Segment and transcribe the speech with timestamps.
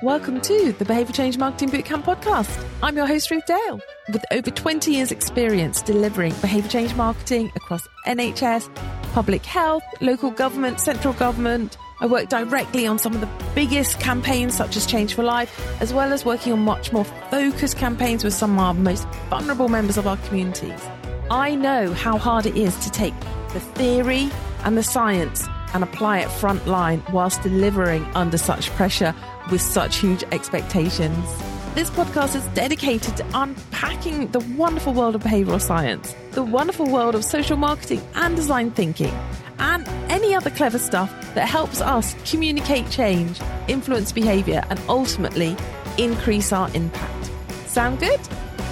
[0.00, 2.64] Welcome to the Behavior Change Marketing Bootcamp podcast.
[2.84, 3.80] I'm your host, Ruth Dale.
[4.12, 8.72] With over 20 years' experience delivering behavior change marketing across NHS,
[9.12, 14.54] public health, local government, central government, I work directly on some of the biggest campaigns,
[14.54, 18.34] such as Change for Life, as well as working on much more focused campaigns with
[18.34, 20.80] some of our most vulnerable members of our communities.
[21.28, 23.18] I know how hard it is to take
[23.52, 24.30] the theory
[24.62, 29.12] and the science and apply it frontline whilst delivering under such pressure
[29.50, 31.26] with such huge expectations.
[31.74, 37.14] This podcast is dedicated to unpacking the wonderful world of behavioral science, the wonderful world
[37.14, 39.14] of social marketing and design thinking,
[39.58, 45.56] and any other clever stuff that helps us communicate change, influence behavior, and ultimately
[45.98, 47.30] increase our impact.
[47.66, 48.20] Sound good?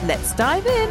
[0.04, 0.88] Let's dive in.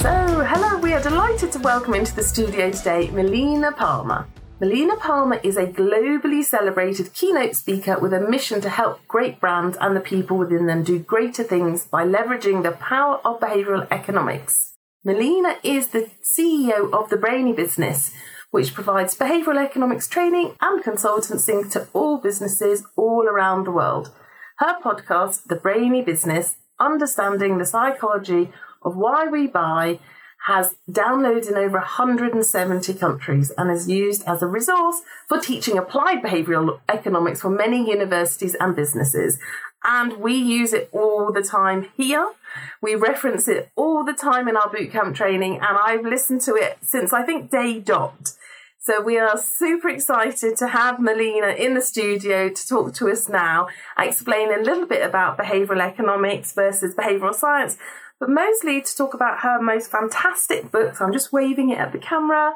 [0.00, 4.26] So, hello, we are delighted to welcome into the studio today Melina Palmer.
[4.62, 9.76] Melina Palmer is a globally celebrated keynote speaker with a mission to help great brands
[9.80, 14.74] and the people within them do greater things by leveraging the power of behavioral economics.
[15.04, 18.14] Melina is the CEO of the Brainy Business,
[18.52, 24.12] which provides behavioral economics training and consultancy to all businesses all around the world.
[24.58, 28.52] Her podcast, The Brainy Business, Understanding the Psychology
[28.84, 29.98] of Why We Buy,
[30.46, 36.22] has downloads in over 170 countries and is used as a resource for teaching applied
[36.22, 39.38] behavioral economics for many universities and businesses.
[39.84, 42.32] And we use it all the time here.
[42.80, 46.78] We reference it all the time in our bootcamp training, and I've listened to it
[46.82, 48.32] since I think day dot.
[48.78, 53.28] So we are super excited to have Melina in the studio to talk to us
[53.28, 57.78] now, explain a little bit about behavioral economics versus behavioral science,
[58.22, 60.94] but mostly to talk about her most fantastic book.
[60.94, 62.54] So I'm just waving it at the camera,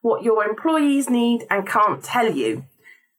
[0.00, 2.64] what your employees need and can't tell you.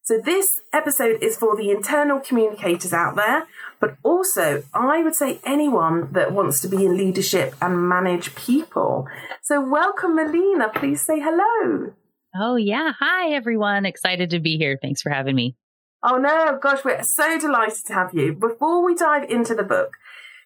[0.04, 3.48] So this episode is for the internal communicators out there,
[3.82, 9.06] but also I would say anyone that wants to be in leadership and manage people.
[9.42, 10.70] So welcome, Melina.
[10.70, 11.92] Please say hello.
[12.34, 12.94] Oh, yeah.
[12.98, 13.86] Hi, everyone.
[13.86, 14.80] Excited to be here.
[14.82, 15.58] Thanks for having me.
[16.02, 16.58] Oh, no.
[16.62, 18.32] Gosh, we're so delighted to have you.
[18.32, 19.98] Before we dive into the book,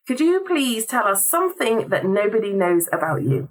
[0.08, 3.50] could you please tell us something that nobody knows about you?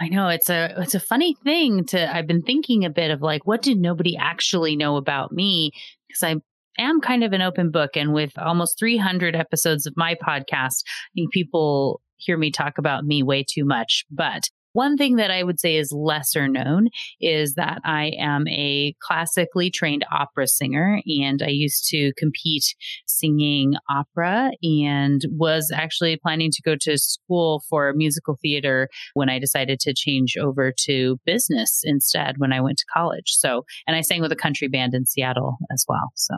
[0.00, 3.20] I know it's a it's a funny thing to I've been thinking a bit of
[3.20, 5.72] like what did nobody actually know about me
[6.06, 6.36] because I
[6.80, 11.10] am kind of an open book and with almost 300 episodes of my podcast I
[11.16, 14.48] think people hear me talk about me way too much but
[14.78, 16.86] one thing that I would say is lesser known
[17.20, 23.74] is that I am a classically trained opera singer and I used to compete singing
[23.90, 29.80] opera and was actually planning to go to school for musical theater when I decided
[29.80, 33.32] to change over to business instead when I went to college.
[33.32, 36.12] So, and I sang with a country band in Seattle as well.
[36.14, 36.36] So,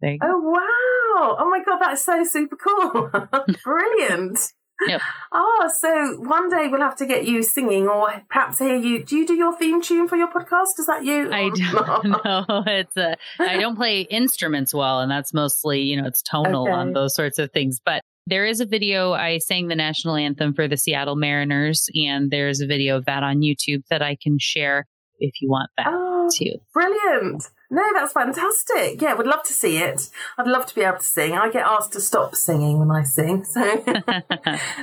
[0.00, 0.26] there you go.
[0.28, 1.36] Oh, wow.
[1.38, 3.12] Oh my God, that's so super cool.
[3.64, 4.40] Brilliant.
[4.86, 5.00] Yep.
[5.32, 9.04] Oh, so one day we'll have to get you singing, or perhaps hear you.
[9.04, 10.78] Do you do your theme tune for your podcast?
[10.78, 11.32] Is that you?
[11.32, 12.62] I don't know.
[12.66, 13.16] It's a.
[13.38, 16.72] I don't play instruments well, and that's mostly you know it's tonal okay.
[16.72, 17.80] on those sorts of things.
[17.84, 19.12] But there is a video.
[19.12, 23.22] I sang the national anthem for the Seattle Mariners, and there's a video of that
[23.22, 24.86] on YouTube that I can share
[25.18, 26.58] if you want that oh, Oh, too.
[26.72, 27.50] Brilliant.
[27.68, 29.02] No, that's fantastic.
[29.02, 30.08] Yeah, would love to see it.
[30.38, 31.34] I'd love to be able to sing.
[31.34, 33.44] I get asked to stop singing when I sing.
[33.44, 33.82] So,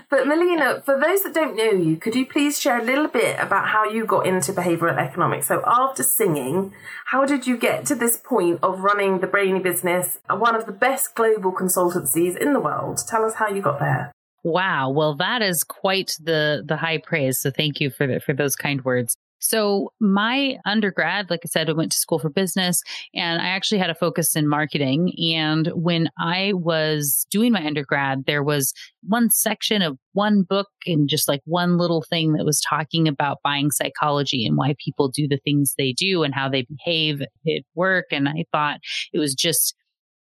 [0.10, 3.40] but Melina, for those that don't know you, could you please share a little bit
[3.40, 5.48] about how you got into behavioral economics?
[5.48, 6.74] So, after singing,
[7.06, 10.74] how did you get to this point of running the Brainy business, one of the
[10.74, 13.00] best global consultancies in the world?
[13.08, 14.12] Tell us how you got there.
[14.44, 14.90] Wow.
[14.90, 17.40] Well, that is quite the the high praise.
[17.40, 19.16] So thank you for the, for those kind words.
[19.44, 22.82] So my undergrad, like I said, I went to school for business
[23.14, 25.12] and I actually had a focus in marketing.
[25.36, 31.10] And when I was doing my undergrad, there was one section of one book and
[31.10, 35.28] just like one little thing that was talking about buying psychology and why people do
[35.28, 38.06] the things they do and how they behave at work.
[38.12, 38.80] And I thought
[39.12, 39.76] it was just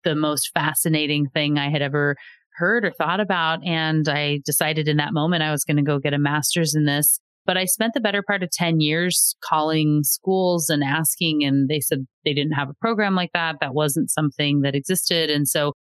[0.02, 2.16] the most fascinating thing I had ever
[2.56, 3.64] heard or thought about.
[3.64, 6.84] And I decided in that moment I was going to go get a master's in
[6.84, 7.20] this.
[7.46, 11.80] But I spent the better part of 10 years calling schools and asking, and they
[11.80, 13.56] said they didn't have a program like that.
[13.60, 15.30] That wasn't something that existed.
[15.30, 15.72] And so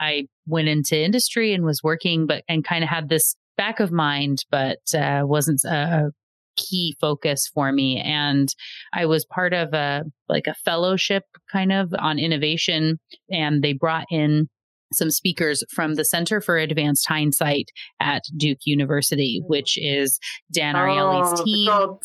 [0.00, 3.92] I went into industry and was working, but and kind of had this back of
[3.92, 6.10] mind, but uh, wasn't a
[6.56, 8.00] key focus for me.
[8.00, 8.48] And
[8.94, 12.98] I was part of a like a fellowship kind of on innovation,
[13.30, 14.48] and they brought in
[14.92, 17.70] some speakers from the Center for Advanced Hindsight
[18.00, 19.48] at Duke University, mm-hmm.
[19.48, 20.18] which is
[20.52, 21.98] Dan oh, Ariely's oh, team.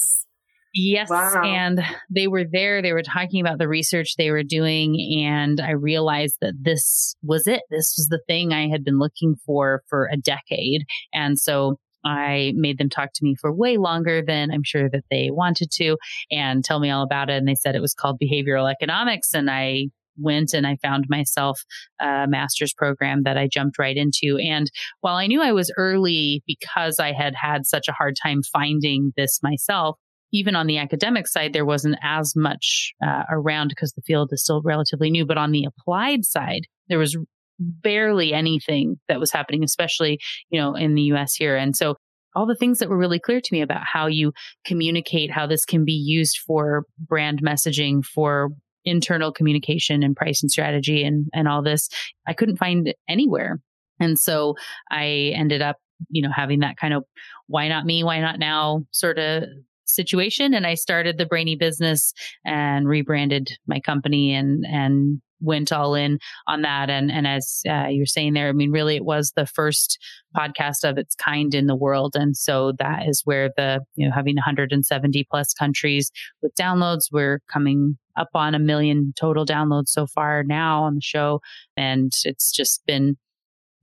[0.77, 1.09] Yes.
[1.09, 1.41] Wow.
[1.43, 1.81] And
[2.13, 2.81] they were there.
[2.81, 5.23] They were talking about the research they were doing.
[5.25, 7.61] And I realized that this was it.
[7.69, 10.83] This was the thing I had been looking for for a decade.
[11.13, 15.05] And so I made them talk to me for way longer than I'm sure that
[15.09, 15.97] they wanted to
[16.29, 17.37] and tell me all about it.
[17.37, 19.33] And they said it was called behavioral economics.
[19.33, 19.85] And I
[20.17, 21.63] went and I found myself
[21.99, 24.37] a master's program that I jumped right into.
[24.37, 24.69] And
[25.01, 29.13] while I knew I was early because I had had such a hard time finding
[29.15, 29.97] this myself,
[30.31, 34.43] even on the academic side, there wasn't as much uh, around because the field is
[34.43, 35.25] still relatively new.
[35.25, 37.17] But on the applied side, there was
[37.59, 40.19] barely anything that was happening, especially,
[40.49, 41.55] you know, in the US here.
[41.55, 41.95] And so
[42.35, 44.33] all the things that were really clear to me about how you
[44.65, 48.49] communicate, how this can be used for brand messaging, for
[48.85, 51.89] internal communication and pricing strategy and, and all this,
[52.27, 53.59] I couldn't find anywhere.
[53.99, 54.55] And so
[54.91, 55.77] I ended up,
[56.09, 57.03] you know, having that kind of
[57.47, 59.43] why not me, why not now sort of
[59.85, 60.53] situation.
[60.53, 62.13] And I started the Brainy business
[62.45, 66.89] and rebranded my company and, and went all in on that.
[66.89, 69.97] And, and as uh, you're saying there, I mean, really, it was the first
[70.35, 72.15] podcast of its kind in the world.
[72.15, 76.11] And so that is where the, you know, having 170 plus countries
[76.41, 81.01] with downloads, we're coming up on a million total downloads so far now on the
[81.01, 81.41] show.
[81.77, 83.17] And it's just been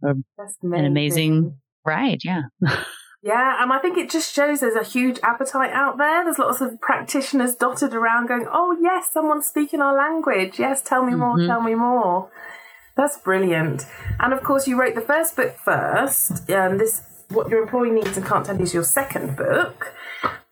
[0.04, 0.14] a,
[0.62, 2.20] an amazing ride.
[2.24, 2.42] Yeah.
[3.24, 6.24] Yeah, and I think it just shows there's a huge appetite out there.
[6.24, 10.58] There's lots of practitioners dotted around going, oh, yes, someone's speaking our language.
[10.58, 11.46] Yes, tell me more, mm-hmm.
[11.46, 12.30] tell me more.
[12.96, 13.86] That's brilliant.
[14.18, 16.50] And of course, you wrote the first book first.
[16.50, 19.94] Um, this What Your Employee Needs and Can't Tell You is your second book.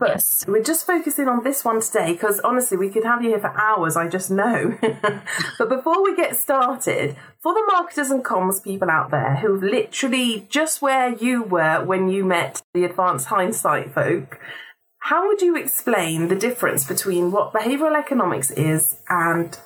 [0.00, 0.44] But yes.
[0.48, 3.54] we're just focusing on this one today because honestly, we could have you here for
[3.60, 4.78] hours, I just know.
[5.58, 10.46] but before we get started, for the marketers and comms people out there who literally
[10.48, 14.40] just where you were when you met the advanced hindsight folk,
[15.00, 19.58] how would you explain the difference between what behavioral economics is and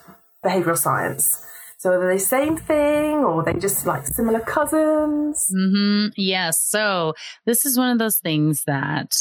[0.45, 1.47] behavioral science?
[1.79, 5.49] So are they the same thing or are they just like similar cousins?
[5.55, 6.09] Mm-hmm.
[6.17, 6.61] Yes.
[6.61, 7.15] So
[7.47, 9.15] this is one of those things that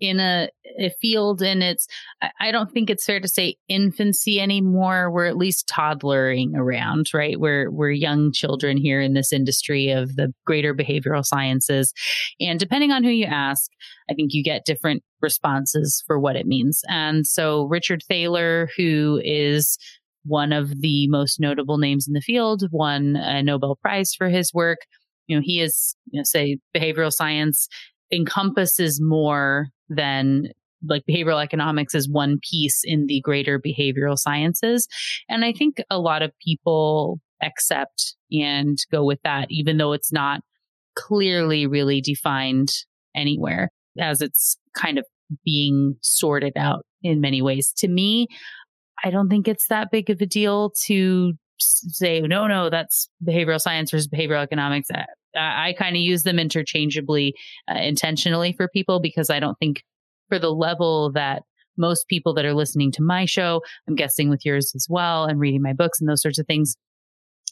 [0.00, 0.48] in a,
[0.78, 1.86] a field and it's
[2.40, 5.10] I don't think it's fair to say infancy anymore.
[5.10, 7.38] We're at least toddlering around, right?
[7.38, 11.92] We're we're young children here in this industry of the greater behavioral sciences.
[12.40, 13.70] And depending on who you ask,
[14.10, 16.80] I think you get different responses for what it means.
[16.88, 19.78] And so Richard Thaler, who is
[20.24, 24.52] one of the most notable names in the field, won a Nobel Prize for his
[24.52, 24.78] work.
[25.26, 27.68] You know, he is, you know, say behavioral science
[28.12, 30.48] encompasses more than
[30.88, 34.88] like behavioral economics is one piece in the greater behavioral sciences.
[35.28, 40.12] And I think a lot of people accept and go with that, even though it's
[40.12, 40.40] not
[40.96, 42.72] clearly really defined
[43.14, 45.04] anywhere as it's kind of
[45.44, 47.72] being sorted out in many ways.
[47.78, 48.26] To me,
[49.04, 53.60] I don't think it's that big of a deal to say, no, no, that's behavioral
[53.60, 54.88] science versus behavioral economics.
[55.36, 57.34] I, I kind of use them interchangeably
[57.70, 59.82] uh, intentionally for people because I don't think
[60.28, 61.42] for the level that
[61.76, 65.40] most people that are listening to my show, I'm guessing with yours as well, and
[65.40, 66.76] reading my books and those sorts of things,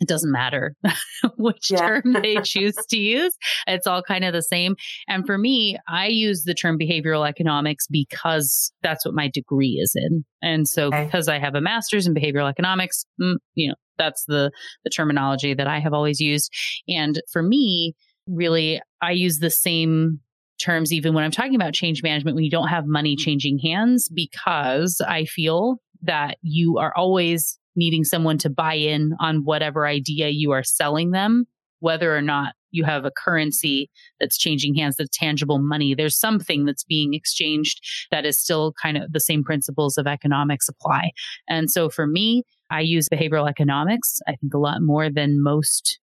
[0.00, 0.74] it doesn't matter
[1.36, 1.78] which yeah.
[1.78, 3.36] term they choose to use.
[3.66, 4.76] It's all kind of the same.
[5.08, 9.92] And for me, I use the term behavioral economics because that's what my degree is
[9.96, 10.24] in.
[10.42, 11.04] And so okay.
[11.04, 14.50] because I have a master's in behavioral economics, mm, you know, that's the,
[14.84, 16.52] the terminology that I have always used.
[16.88, 17.94] And for me,
[18.26, 20.20] really, I use the same
[20.58, 23.24] terms even when I'm talking about change management when you don't have money mm-hmm.
[23.24, 29.44] changing hands because I feel that you are always needing someone to buy in on
[29.44, 31.46] whatever idea you are selling them,
[31.80, 33.88] whether or not you have a currency
[34.20, 35.94] that's changing hands, that's tangible money.
[35.94, 40.68] There's something that's being exchanged that is still kind of the same principles of economics
[40.68, 41.12] apply.
[41.48, 45.98] And so for me, I use behavioral economics, I think a lot more than most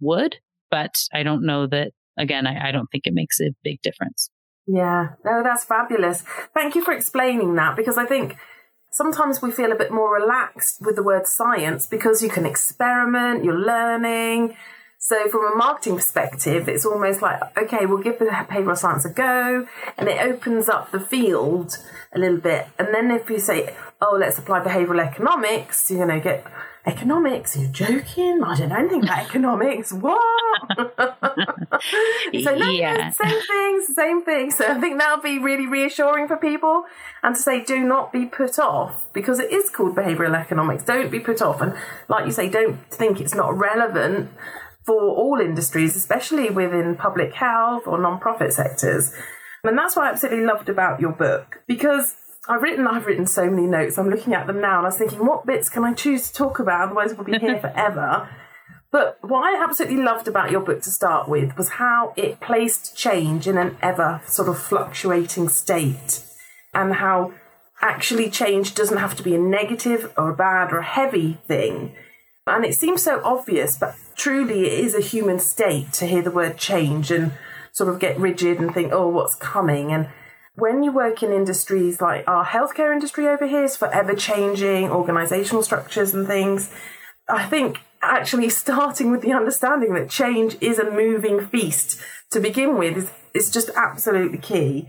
[0.00, 0.36] would,
[0.70, 4.30] but I don't know that, again, I, I don't think it makes a big difference.
[4.66, 6.22] Yeah, no, that's fabulous.
[6.52, 8.36] Thank you for explaining that because I think
[8.92, 13.44] sometimes we feel a bit more relaxed with the word science because you can experiment,
[13.44, 14.56] you're learning.
[15.00, 19.10] So, from a marketing perspective, it's almost like, okay, we'll give the behavioral science a
[19.10, 21.78] go, and it opens up the field
[22.12, 22.66] a little bit.
[22.80, 26.44] And then if you say, oh, let's apply behavioral economics, you're going to get
[26.84, 27.54] economics?
[27.54, 28.42] You're you joking?
[28.44, 29.92] I don't know anything about economics.
[29.98, 30.20] What?
[32.42, 33.10] so no, yeah.
[33.10, 34.50] same things, same thing.
[34.50, 36.84] So I think that'll be really reassuring for people
[37.22, 40.84] and to say do not be put off because it is called behavioral economics.
[40.84, 41.60] Don't be put off.
[41.60, 41.74] And
[42.08, 44.30] like you say, don't think it's not relevant
[44.88, 49.12] for all industries, especially within public health or non-profit sectors.
[49.62, 52.14] And that's what I absolutely loved about your book because
[52.48, 53.98] I've written, I've written so many notes.
[53.98, 56.32] I'm looking at them now, and I was thinking, what bits can I choose to
[56.32, 56.86] talk about?
[56.86, 58.30] Otherwise, we'll be here forever.
[58.90, 62.96] But what I absolutely loved about your book to start with was how it placed
[62.96, 66.22] change in an ever sort of fluctuating state,
[66.72, 67.34] and how
[67.82, 71.94] actually change doesn't have to be a negative or a bad or a heavy thing.
[72.48, 76.30] And it seems so obvious, but truly it is a human state to hear the
[76.30, 77.32] word change and
[77.72, 79.92] sort of get rigid and think, oh, what's coming?
[79.92, 80.08] And
[80.54, 85.62] when you work in industries like our healthcare industry over here is forever changing, organizational
[85.62, 86.72] structures and things,
[87.28, 92.00] I think actually starting with the understanding that change is a moving feast
[92.30, 94.88] to begin with is, is just absolutely key.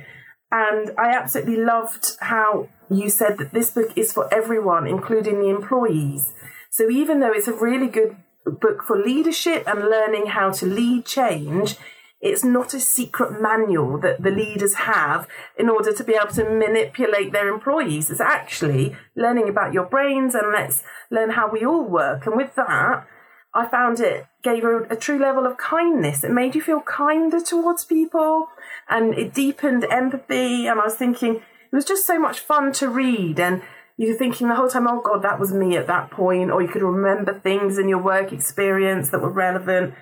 [0.52, 5.50] And I absolutely loved how you said that this book is for everyone, including the
[5.50, 6.34] employees.
[6.70, 11.06] So even though it's a really good book for leadership and learning how to lead
[11.06, 11.76] change,
[12.22, 16.44] it's not a secret manual that the leaders have in order to be able to
[16.44, 18.10] manipulate their employees.
[18.10, 22.26] It's actually learning about your brains and let's learn how we all work.
[22.26, 23.08] And with that,
[23.54, 26.24] I found it gave a, a true level of kindness.
[26.24, 28.48] It made you feel kinder towards people
[28.90, 30.68] and it deepened empathy.
[30.68, 33.40] And I was thinking, it was just so much fun to read.
[33.40, 33.62] And
[34.00, 36.52] you're thinking the whole time, oh God, that was me at that point.
[36.52, 39.94] Or you could remember things in your work experience that were relevant.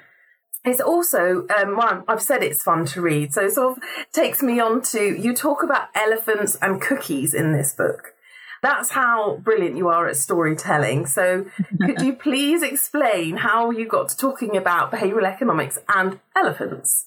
[0.63, 4.44] It's also, um, well, I've said it's fun to read, so it sort of takes
[4.44, 8.13] me on to you talk about elephants and cookies in this book.
[8.62, 11.06] That's how brilliant you are at storytelling.
[11.06, 11.46] So,
[11.82, 17.06] could you please explain how you got to talking about behavioral economics and elephants?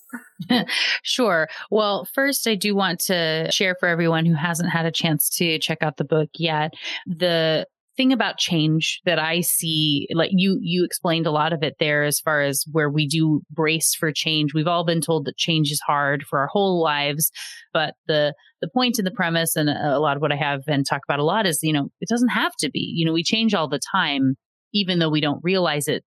[1.02, 1.48] sure.
[1.70, 5.58] Well, first, I do want to share for everyone who hasn't had a chance to
[5.58, 6.74] check out the book yet
[7.06, 7.66] the
[8.00, 12.02] thing about change that I see, like you, you explained a lot of it there
[12.02, 14.54] as far as where we do brace for change.
[14.54, 17.30] We've all been told that change is hard for our whole lives,
[17.74, 21.02] but the, the and the premise and a lot of what I have and talk
[21.06, 23.52] about a lot is, you know, it doesn't have to be, you know, we change
[23.52, 24.36] all the time,
[24.72, 26.02] even though we don't realize it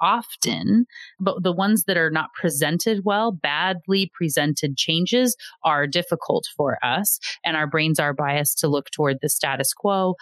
[0.00, 0.86] often,
[1.20, 7.18] but the ones that are not presented well, badly presented changes are difficult for us.
[7.44, 10.14] And our brains are biased to look toward the status quo.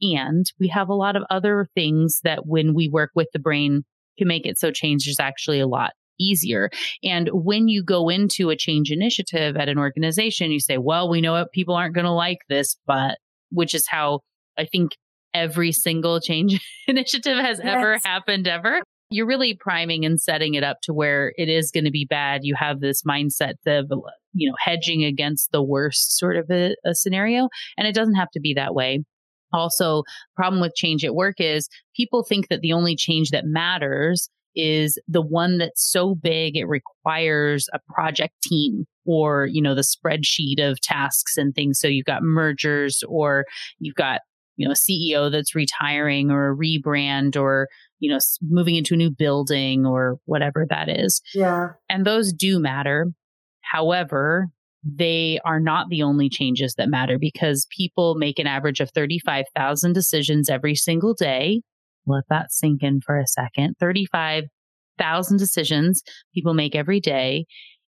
[0.00, 3.84] And we have a lot of other things that when we work with the brain
[4.18, 6.70] can make it so change is actually a lot easier.
[7.02, 11.20] And when you go into a change initiative at an organization, you say, well, we
[11.20, 13.18] know what people aren't going to like this, but
[13.50, 14.20] which is how
[14.58, 14.92] I think
[15.34, 17.76] every single change initiative has yes.
[17.76, 18.82] ever happened ever.
[19.10, 22.40] You're really priming and setting it up to where it is going to be bad.
[22.42, 23.86] You have this mindset of,
[24.32, 27.48] you know, hedging against the worst sort of a, a scenario.
[27.78, 29.04] And it doesn't have to be that way.
[29.52, 30.02] Also,
[30.34, 34.98] problem with change at work is people think that the only change that matters is
[35.06, 40.58] the one that's so big it requires a project team or you know the spreadsheet
[40.58, 43.44] of tasks and things so you've got mergers or
[43.78, 44.22] you've got
[44.56, 47.68] you know a CEO that's retiring or a rebrand or
[48.00, 51.22] you know moving into a new building or whatever that is.
[51.34, 51.68] Yeah.
[51.88, 53.12] And those do matter.
[53.60, 54.48] However,
[54.86, 59.92] they are not the only changes that matter because people make an average of 35,000
[59.92, 61.62] decisions every single day.
[62.06, 63.74] Let that sink in for a second.
[63.80, 66.02] 35,000 decisions
[66.32, 67.46] people make every day.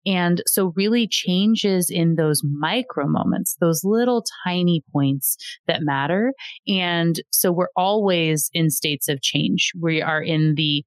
[0.06, 5.36] And so really changes in those micro moments, those little tiny points
[5.66, 6.32] that matter.
[6.68, 9.72] And so we're always in states of change.
[9.78, 10.84] We are in the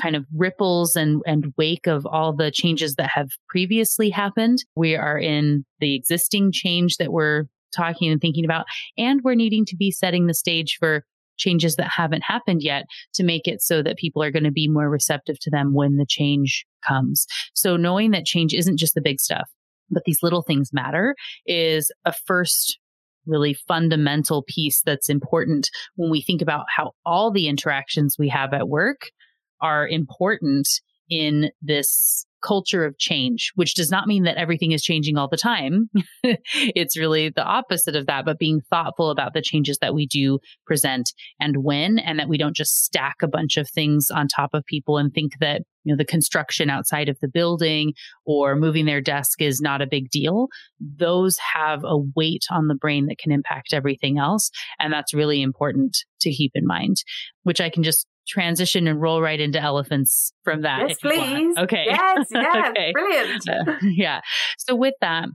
[0.00, 4.64] kind of ripples and, and wake of all the changes that have previously happened.
[4.76, 8.66] We are in the existing change that we're talking and thinking about,
[8.96, 11.04] and we're needing to be setting the stage for
[11.36, 14.68] changes that haven't happened yet to make it so that people are going to be
[14.68, 17.26] more receptive to them when the change comes.
[17.54, 19.48] So knowing that change isn't just the big stuff,
[19.90, 21.14] but these little things matter
[21.46, 22.78] is a first
[23.26, 28.52] really fundamental piece that's important when we think about how all the interactions we have
[28.52, 29.10] at work
[29.60, 30.68] are important
[31.10, 35.36] in this culture of change, which does not mean that everything is changing all the
[35.36, 35.90] time.
[36.22, 40.38] it's really the opposite of that, but being thoughtful about the changes that we do
[40.66, 44.50] present and when, and that we don't just stack a bunch of things on top
[44.52, 47.92] of people and think that, you know, the construction outside of the building
[48.24, 50.48] or moving their desk is not a big deal.
[50.80, 54.50] Those have a weight on the brain that can impact everything else.
[54.78, 56.98] And that's really important to keep in mind,
[57.42, 60.88] which I can just transition and roll right into elephants from that.
[60.88, 61.56] Yes, please.
[61.56, 61.84] Okay.
[61.86, 62.68] Yes, yes.
[62.70, 62.92] okay.
[62.92, 63.48] Brilliant.
[63.48, 64.20] Uh, yeah.
[64.58, 65.28] So with that,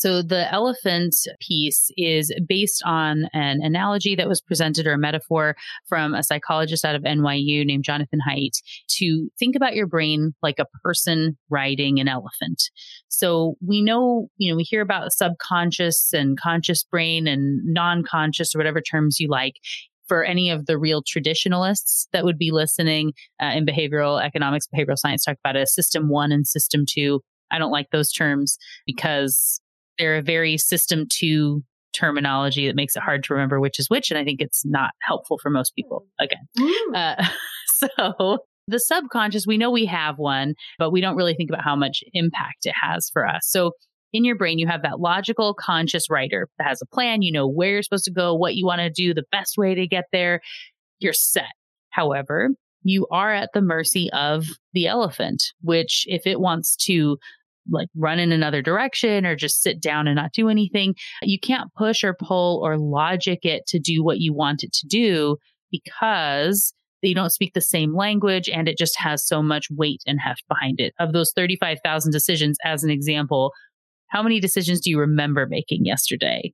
[0.00, 1.14] So the elephant
[1.46, 5.54] piece is based on an analogy that was presented or a metaphor
[5.90, 8.62] from a psychologist out of NYU named Jonathan Haidt
[8.96, 12.62] to think about your brain like a person riding an elephant.
[13.08, 18.58] So we know, you know, we hear about subconscious and conscious brain and non-conscious or
[18.58, 19.56] whatever terms you like
[20.10, 24.98] for any of the real traditionalists that would be listening uh, in behavioral economics, behavioral
[24.98, 27.20] science, talk about a system one and system two.
[27.52, 29.60] I don't like those terms because
[30.00, 31.62] they're a very system two
[31.92, 34.10] terminology that makes it hard to remember which is which.
[34.10, 36.48] And I think it's not helpful for most people again.
[36.58, 36.96] Mm.
[36.96, 37.24] Uh,
[38.08, 41.76] so the subconscious, we know we have one, but we don't really think about how
[41.76, 43.42] much impact it has for us.
[43.44, 43.74] So
[44.12, 47.22] in your brain, you have that logical, conscious rider that has a plan.
[47.22, 49.74] You know where you're supposed to go, what you want to do, the best way
[49.74, 50.40] to get there.
[50.98, 51.52] You're set.
[51.90, 52.50] However,
[52.82, 57.18] you are at the mercy of the elephant, which if it wants to
[57.70, 61.72] like run in another direction or just sit down and not do anything, you can't
[61.74, 65.36] push or pull or logic it to do what you want it to do
[65.70, 70.20] because you don't speak the same language and it just has so much weight and
[70.20, 70.92] heft behind it.
[70.98, 73.52] Of those 35,000 decisions, as an example,
[74.10, 76.52] how many decisions do you remember making yesterday?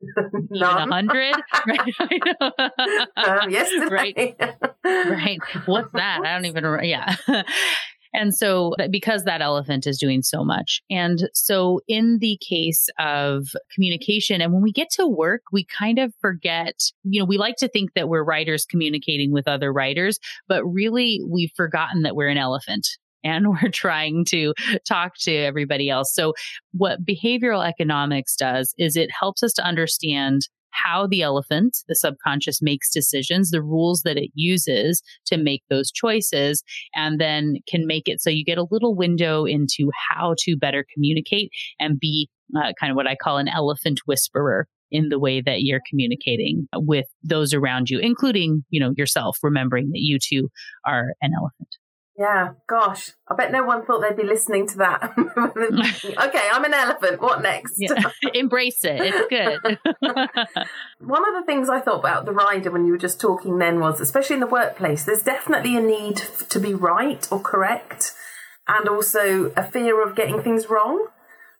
[0.50, 0.88] None.
[0.88, 1.34] A hundred?
[1.66, 2.22] right.
[3.16, 4.34] um, yesterday.
[4.38, 4.56] right.
[4.84, 5.40] Right.
[5.66, 6.20] What's that?
[6.24, 6.84] I don't even remember.
[6.84, 7.16] Yeah.
[8.14, 10.80] And so, because that elephant is doing so much.
[10.88, 15.98] And so, in the case of communication, and when we get to work, we kind
[15.98, 20.18] of forget, you know, we like to think that we're riders communicating with other riders,
[20.48, 22.88] but really we've forgotten that we're an elephant
[23.24, 24.54] and we're trying to
[24.86, 26.12] talk to everybody else.
[26.12, 26.34] So,
[26.72, 32.60] what behavioral economics does is it helps us to understand how the elephant, the subconscious,
[32.62, 36.62] makes decisions, the rules that it uses to make those choices,
[36.94, 40.84] and then can make it so you get a little window into how to better
[40.94, 45.40] communicate and be uh, kind of what I call an elephant whisperer in the way
[45.40, 50.48] that you're communicating with those around you, including, you know, yourself, remembering that you too
[50.86, 51.77] are an elephant.
[52.18, 55.12] Yeah, gosh, I bet no one thought they'd be listening to that.
[55.16, 57.22] okay, I'm an elephant.
[57.22, 57.74] What next?
[57.78, 57.94] Yeah.
[58.34, 59.00] Embrace it.
[59.00, 59.78] It's good.
[60.98, 63.78] one of the things I thought about the rider when you were just talking then
[63.78, 66.16] was, especially in the workplace, there's definitely a need
[66.48, 68.14] to be right or correct,
[68.66, 71.06] and also a fear of getting things wrong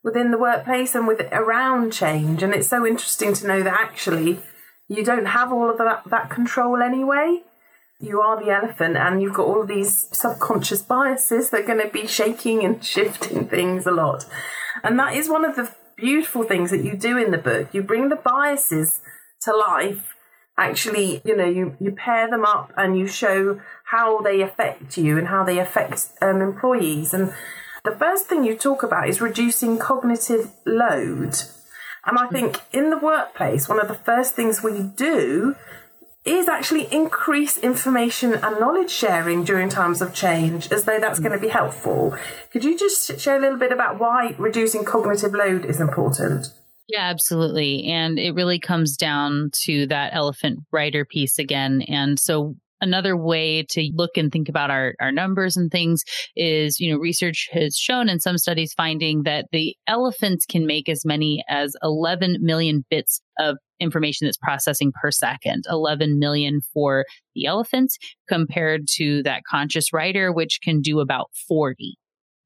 [0.03, 2.43] within the workplace and with around change.
[2.43, 4.41] And it's so interesting to know that actually
[4.89, 7.45] you don't have all of that, that control anyway
[8.01, 11.93] you are the elephant and you've got all these subconscious biases that are going to
[11.93, 14.25] be shaking and shifting things a lot.
[14.85, 17.75] And that is one of the beautiful things that you do in the book.
[17.75, 19.01] You bring the biases
[19.43, 20.15] to life.
[20.57, 25.19] Actually, you know, you, you pair them up and you show how they affect you
[25.19, 27.13] and how they affect um, employees.
[27.13, 27.33] And
[27.85, 31.37] the first thing you talk about is reducing cognitive load.
[32.07, 35.57] And I think in the workplace, one of the first things we do
[36.29, 41.33] is actually increase information and knowledge sharing during times of change as though that's going
[41.33, 42.17] to be helpful.
[42.53, 46.53] Could you just share a little bit about why reducing cognitive load is important?
[46.89, 47.87] Yeah, absolutely.
[47.89, 51.83] And it really comes down to that elephant rider piece again.
[51.87, 56.03] And so another way to look and think about our, our numbers and things
[56.37, 60.89] is, you know, research has shown in some studies finding that the elephants can make
[60.89, 67.05] as many as 11 million bits of information that's processing per second 11 million for
[67.35, 67.97] the elephants
[68.29, 71.97] compared to that conscious rider which can do about 40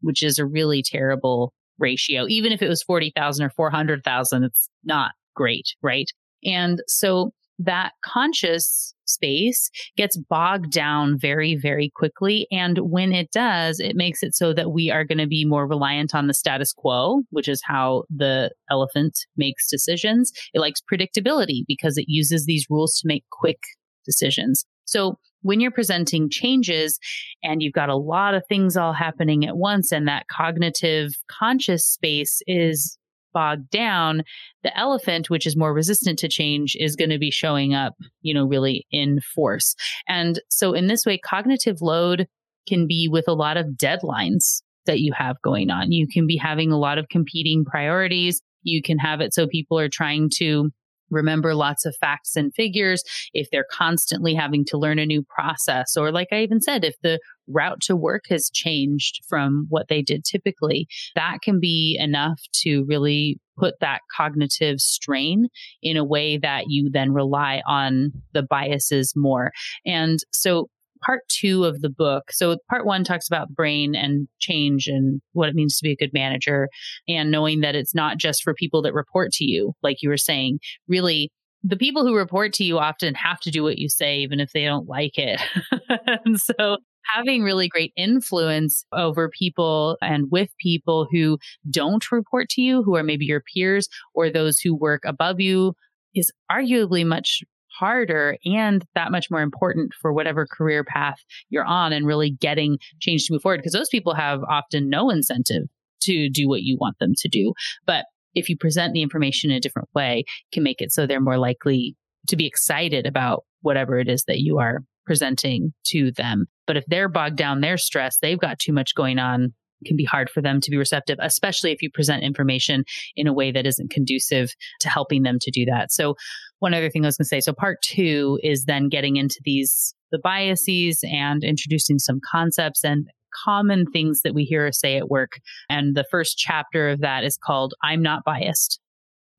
[0.01, 2.27] which is a really terrible ratio.
[2.29, 6.11] Even if it was 40,000 or 400,000 it's not great right?
[6.45, 12.47] And so that conscious space gets bogged down very, very quickly.
[12.51, 15.67] And when it does, it makes it so that we are going to be more
[15.67, 20.33] reliant on the status quo, which is how the elephant makes decisions.
[20.55, 23.59] It likes predictability because it uses these rules to make quick
[24.05, 24.65] decisions.
[24.85, 26.99] So when you're presenting changes
[27.43, 31.87] and you've got a lot of things all happening at once and that cognitive conscious
[31.87, 32.99] space is
[33.33, 34.23] bogged down,
[34.63, 38.35] the elephant, which is more resistant to change, is going to be showing up, you
[38.35, 39.75] know, really in force.
[40.09, 42.27] And so in this way, cognitive load
[42.69, 45.93] can be with a lot of deadlines that you have going on.
[45.93, 48.41] You can be having a lot of competing priorities.
[48.63, 50.71] You can have it so people are trying to
[51.13, 55.97] remember lots of facts and figures, if they're constantly having to learn a new process,
[55.97, 60.03] or like I even said, if the route to work has changed from what they
[60.03, 65.49] did typically, that can be enough to really put that cognitive strain
[65.83, 69.53] in a way that you then rely on the biases more.
[69.85, 70.69] And so
[71.05, 72.25] part two of the book.
[72.31, 75.93] So part one talks about the brain and change and what it means to be
[75.93, 76.69] a good manager
[77.09, 80.17] and knowing that it's not just for people that report to you, like you were
[80.17, 81.31] saying, really
[81.65, 84.51] the people who report to you often have to do what you say, even if
[84.53, 85.41] they don't like it.
[86.25, 86.79] and so
[87.15, 91.39] having really great influence over people and with people who
[91.71, 95.75] don't report to you, who are maybe your peers or those who work above you
[96.15, 97.43] is arguably much
[97.83, 101.17] harder and that much more important for whatever career path
[101.51, 105.11] you're on and really getting change to move forward because those people have often no
[105.11, 105.65] incentive
[106.01, 107.53] to do what you want them to do.
[107.85, 108.05] But
[108.37, 111.39] if you present the information in a different way, can make it so they're more
[111.39, 111.97] likely
[112.29, 116.47] to be excited about whatever it is that you are presenting to them.
[116.69, 120.05] But if they're bogged down, they're stressed, they've got too much going on, can be
[120.05, 122.85] hard for them to be receptive, especially if you present information
[123.17, 125.93] in a way that isn't conducive to helping them to do that.
[125.93, 126.15] So
[126.59, 129.41] one other thing I was going to say, so part two is then getting into
[129.45, 133.07] these, the biases and introducing some concepts and
[133.45, 135.41] common things that we hear or say at work.
[135.69, 138.79] And the first chapter of that is called I'm Not Biased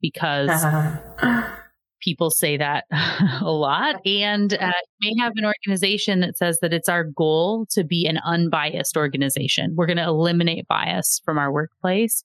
[0.02, 0.50] because
[2.04, 2.86] people say that
[3.42, 3.96] a lot.
[4.06, 8.20] And uh, may have an organization that says that it's our goal to be an
[8.26, 9.74] unbiased organization.
[9.76, 12.24] We're going to eliminate bias from our workplace.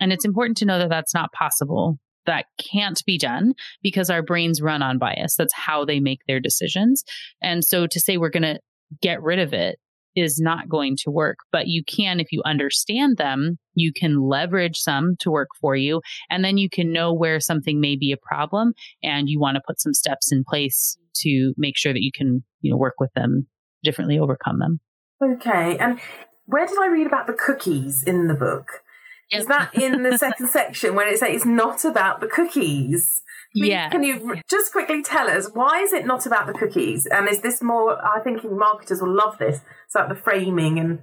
[0.00, 1.98] And it's important to know that that's not possible.
[2.26, 5.34] That can't be done because our brains run on bias.
[5.36, 7.02] That's how they make their decisions.
[7.42, 8.60] And so to say we're going to
[9.02, 9.78] get rid of it
[10.18, 11.38] is not going to work.
[11.52, 16.00] But you can, if you understand them, you can leverage some to work for you.
[16.30, 19.62] And then you can know where something may be a problem and you want to
[19.66, 23.12] put some steps in place to make sure that you can, you know, work with
[23.14, 23.46] them
[23.82, 24.80] differently, overcome them.
[25.22, 25.76] Okay.
[25.78, 26.00] And
[26.46, 28.82] where did I read about the cookies in the book?
[29.30, 33.22] Is that in the second section when it says it's not about the cookies?
[33.54, 33.88] Yeah.
[33.88, 37.06] Can you just quickly tell us why is it not about the cookies?
[37.06, 37.98] And is this more?
[38.04, 39.60] I think marketers will love this.
[39.86, 41.00] It's about the framing and.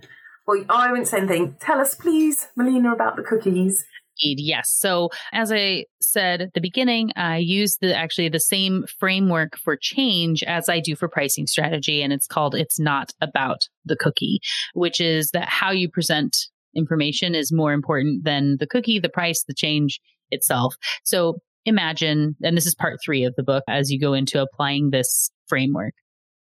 [0.47, 1.55] Well, I wouldn't say anything.
[1.59, 3.83] Tell us, please, Melina, about the cookies.
[4.19, 4.69] Yes.
[4.71, 9.77] So as I said at the beginning, I use the actually the same framework for
[9.79, 12.01] change as I do for pricing strategy.
[12.01, 14.39] And it's called It's Not About the Cookie,
[14.73, 16.37] which is that how you present
[16.75, 19.99] information is more important than the cookie, the price, the change
[20.31, 20.75] itself.
[21.03, 24.89] So imagine, and this is part three of the book as you go into applying
[24.89, 25.93] this framework,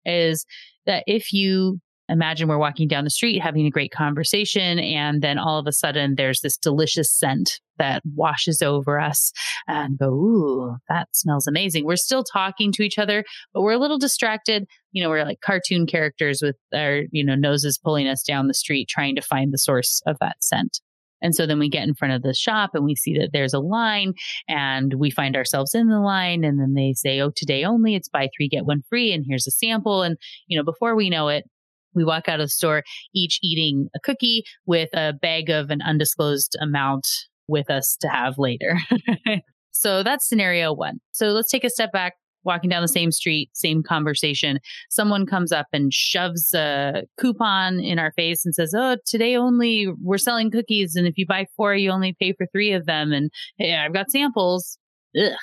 [0.06, 0.46] is
[0.86, 1.80] that if you
[2.12, 5.71] imagine we're walking down the street having a great conversation and then all of a
[5.71, 9.32] sudden there's this delicious scent that washes over us
[9.67, 13.80] and go ooh that smells amazing we're still talking to each other but we're a
[13.80, 18.21] little distracted you know we're like cartoon characters with our you know noses pulling us
[18.21, 20.82] down the street trying to find the source of that scent
[21.21, 23.54] and so then we get in front of the shop and we see that there's
[23.54, 24.13] a line
[24.47, 26.43] and we find ourselves in the line.
[26.43, 29.13] And then they say, Oh, today only it's buy three, get one free.
[29.13, 30.02] And here's a sample.
[30.02, 31.45] And, you know, before we know it,
[31.93, 35.82] we walk out of the store, each eating a cookie with a bag of an
[35.82, 37.08] undisclosed amount
[37.47, 38.77] with us to have later.
[39.71, 40.99] so that's scenario one.
[41.13, 44.60] So let's take a step back walking down the same street, same conversation.
[44.89, 49.88] Someone comes up and shoves a coupon in our face and says, Oh, today only
[50.01, 50.95] we're selling cookies.
[50.95, 53.12] And if you buy four, you only pay for three of them.
[53.12, 54.77] And hey, I've got samples.
[55.19, 55.34] Ugh,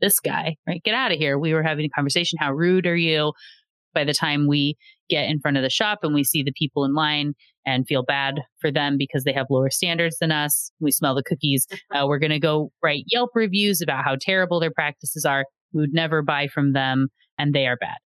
[0.00, 0.82] this guy, right?
[0.82, 1.38] Get out of here.
[1.38, 2.38] We were having a conversation.
[2.40, 3.32] How rude are you?
[3.94, 4.76] By the time we
[5.08, 7.34] get in front of the shop and we see the people in line
[7.66, 11.22] and feel bad for them because they have lower standards than us, we smell the
[11.22, 11.66] cookies.
[11.94, 15.46] Uh, we're going to go write Yelp reviews about how terrible their practices are.
[15.72, 17.96] We would never buy from them and they are bad.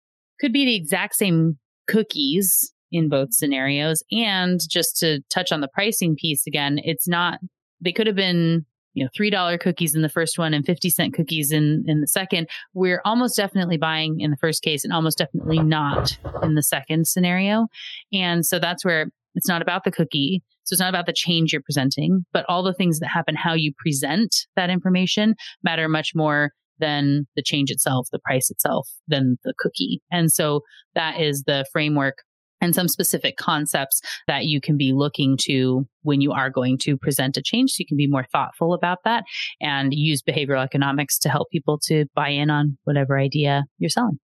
[0.41, 4.03] Could be the exact same cookies in both scenarios.
[4.12, 7.41] And just to touch on the pricing piece again, it's not,
[7.81, 11.15] they could have been, you know, $3 cookies in the first one and 50 cent
[11.15, 12.49] cookies in, in the second.
[12.75, 17.07] We're almost definitely buying in the first case and almost definitely not in the second
[17.07, 17.69] scenario.
[18.13, 20.43] And so that's where it's not about the cookie.
[20.65, 23.55] So it's not about the change you're presenting, but all the things that happen, how
[23.55, 29.39] you present that information matter much more than the change itself, the price itself, than
[29.45, 30.03] the cookie.
[30.11, 30.61] And so
[30.95, 32.19] that is the framework
[32.62, 36.96] and some specific concepts that you can be looking to when you are going to
[36.96, 37.72] present a change.
[37.72, 39.25] So you can be more thoughtful about that
[39.61, 44.18] and use behavioral economics to help people to buy in on whatever idea you're selling.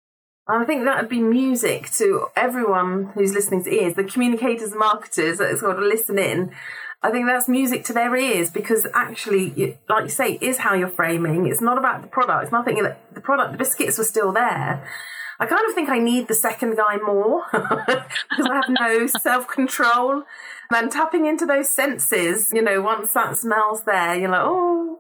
[0.48, 4.80] I think that would be music to everyone who's listening to ears, the communicators and
[4.80, 6.54] marketers that's got to listen in
[7.04, 10.90] I think that's music to their ears because actually, like you say, is how you're
[10.90, 11.46] framing.
[11.46, 12.44] It's not about the product.
[12.44, 14.88] It's nothing that the product, the biscuits were still there.
[15.40, 19.48] I kind of think I need the second guy more because I have no self
[19.48, 20.24] control.
[20.72, 25.00] And tapping into those senses, you know, once that smell's there, you're like, oh.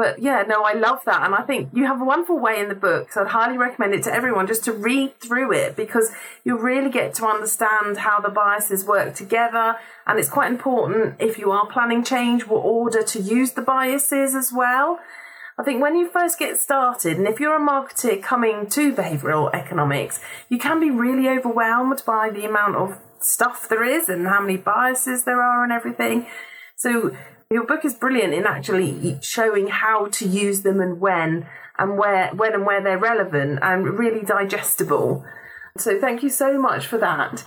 [0.00, 1.24] But yeah, no, I love that.
[1.26, 3.12] And I think you have a wonderful way in the book.
[3.12, 6.10] So I'd highly recommend it to everyone just to read through it because
[6.42, 9.76] you really get to understand how the biases work together.
[10.06, 14.34] And it's quite important if you are planning change, what order to use the biases
[14.34, 15.00] as well.
[15.60, 19.52] I think when you first get started, and if you're a marketer coming to behavioral
[19.52, 20.18] economics,
[20.48, 24.56] you can be really overwhelmed by the amount of stuff there is and how many
[24.56, 26.26] biases there are and everything.
[26.76, 27.14] So
[27.50, 31.46] your book is brilliant in actually showing how to use them and when
[31.78, 35.26] and where when and where they're relevant and really digestible.
[35.76, 37.44] So thank you so much for that.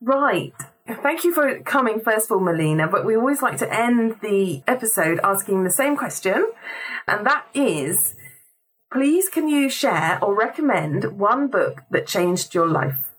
[0.00, 0.54] Right.
[1.02, 2.88] Thank you for coming, first of all, Melina.
[2.88, 6.50] But we always like to end the episode asking the same question,
[7.06, 8.14] and that is
[8.92, 13.12] please can you share or recommend one book that changed your life?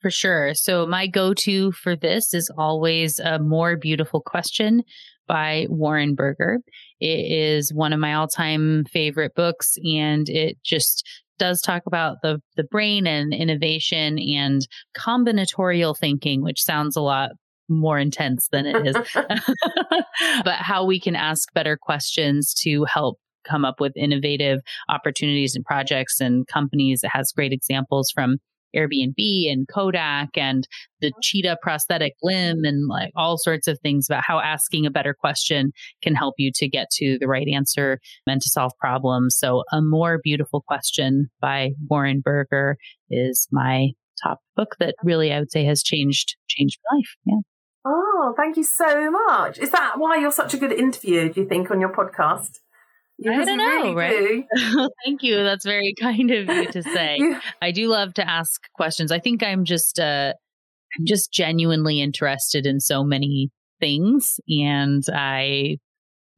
[0.00, 0.54] For sure.
[0.54, 4.82] So, my go to for this is always a more beautiful question
[5.26, 6.58] by Warren Berger.
[7.00, 11.06] It is one of my all time favorite books, and it just
[11.38, 17.30] does talk about the the brain and innovation and combinatorial thinking, which sounds a lot
[17.68, 18.96] more intense than it is.
[20.44, 25.64] but how we can ask better questions to help come up with innovative opportunities and
[25.64, 27.02] projects and companies.
[27.02, 28.38] It has great examples from
[28.76, 30.66] Airbnb and Kodak and
[31.00, 35.14] the cheetah prosthetic limb and like all sorts of things about how asking a better
[35.14, 39.36] question can help you to get to the right answer and to solve problems.
[39.38, 42.76] So a more beautiful question by Warren Berger
[43.10, 43.90] is my
[44.22, 47.14] top book that really I would say has changed changed my life.
[47.24, 47.40] Yeah.
[47.88, 49.58] Oh, thank you so much.
[49.58, 52.58] Is that why you're such a good interviewer, do you think, on your podcast?
[53.24, 54.44] I don't know, right?
[55.04, 55.42] Thank you.
[55.42, 57.18] That's very kind of you to say.
[57.62, 59.10] I do love to ask questions.
[59.10, 60.32] I think I'm just uh
[60.98, 63.50] I'm just genuinely interested in so many
[63.80, 65.78] things and I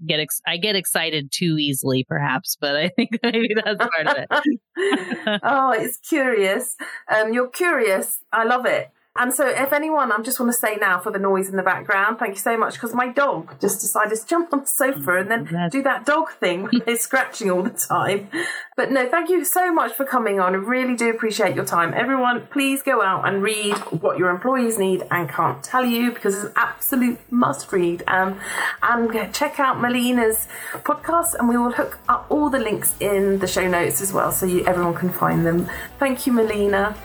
[0.07, 4.17] get ex- I get excited too easily perhaps, but I think maybe that's part of
[4.19, 5.41] it.
[5.43, 6.77] oh, it's curious.
[7.09, 8.21] Um you're curious.
[8.33, 8.91] I love it.
[9.19, 11.63] And so, if anyone, I just want to say now for the noise in the
[11.65, 15.19] background, thank you so much because my dog just decided to jump on the sofa
[15.19, 18.29] and then do that dog thing when they're scratching all the time.
[18.77, 20.55] But no, thank you so much for coming on.
[20.55, 21.95] I really do appreciate your time.
[21.95, 26.37] Everyone, please go out and read what your employees need and can't tell you because
[26.37, 28.05] it's an absolute must read.
[28.07, 28.39] Um,
[28.85, 33.49] and check out Melina's podcast, and we will hook up all the links in the
[33.49, 35.69] show notes as well so you, everyone can find them.
[35.99, 36.97] Thank you, Melina.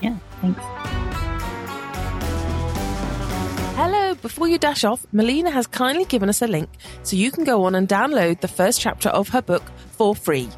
[0.00, 0.73] Yeah, thanks.
[4.24, 6.70] Before you dash off, Melina has kindly given us a link
[7.02, 9.62] so you can go on and download the first chapter of her book
[9.98, 10.48] for free.